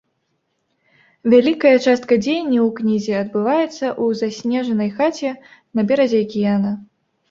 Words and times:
Вялікая 1.33 1.75
частка 1.85 2.13
дзеянняў 2.23 2.63
у 2.65 2.71
кнізе 2.81 3.13
адбываецца 3.23 3.71
ў 3.71 4.05
заснежанай 4.25 4.89
хаце 5.01 5.29
на 5.75 5.81
беразе 5.91 6.17
акіяна. 6.29 6.79